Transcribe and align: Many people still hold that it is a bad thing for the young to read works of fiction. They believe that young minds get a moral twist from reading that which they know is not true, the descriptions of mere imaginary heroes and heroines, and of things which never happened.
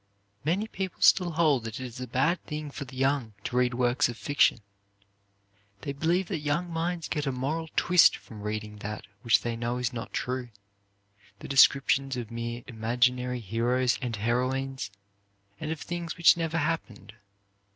Many 0.43 0.67
people 0.67 0.99
still 1.03 1.33
hold 1.33 1.63
that 1.65 1.79
it 1.79 1.85
is 1.85 2.01
a 2.01 2.07
bad 2.07 2.43
thing 2.45 2.71
for 2.71 2.85
the 2.85 2.95
young 2.95 3.35
to 3.43 3.55
read 3.55 3.75
works 3.75 4.09
of 4.09 4.17
fiction. 4.17 4.61
They 5.81 5.93
believe 5.93 6.27
that 6.29 6.39
young 6.39 6.71
minds 6.73 7.07
get 7.07 7.27
a 7.27 7.31
moral 7.31 7.69
twist 7.75 8.17
from 8.17 8.41
reading 8.41 8.77
that 8.77 9.05
which 9.21 9.43
they 9.43 9.55
know 9.55 9.77
is 9.77 9.93
not 9.93 10.11
true, 10.11 10.49
the 11.37 11.47
descriptions 11.47 12.17
of 12.17 12.31
mere 12.31 12.63
imaginary 12.65 13.41
heroes 13.41 13.99
and 14.01 14.15
heroines, 14.15 14.89
and 15.59 15.69
of 15.69 15.79
things 15.79 16.17
which 16.17 16.35
never 16.35 16.57
happened. 16.57 17.13